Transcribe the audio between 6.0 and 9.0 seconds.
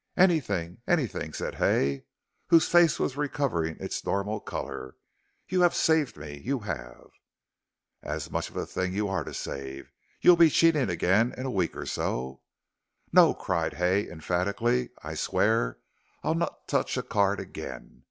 me you have." "And much of a thing